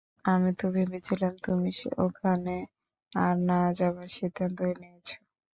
আমি 0.25 0.51
তো 0.55 0.65
ভেবেছিলাম 0.75 1.33
তুমি 1.45 1.69
ওখানে 1.99 2.55
আর 3.13 3.35
না 3.49 3.59
যাবার 3.77 4.07
সিদ্ধান্ত 4.17 4.59
নিয়েছ। 4.81 5.07